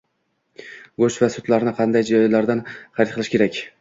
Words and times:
Go’sht 1.03 1.21
va 1.23 1.29
sutlarni 1.35 1.73
qanday 1.81 2.07
joylardan 2.11 2.67
xarid 2.79 3.15
qilish 3.19 3.35
kerak? 3.37 3.63